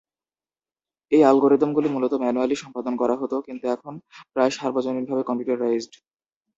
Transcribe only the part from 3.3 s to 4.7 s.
কিন্তু এখন প্রায়